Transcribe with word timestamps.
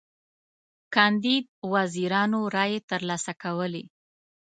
کاندید 0.95 1.45
وزیرانو 1.73 2.39
رایی 2.55 2.79
تر 2.89 3.01
لاسه 3.09 3.33
کولې. 3.41 3.83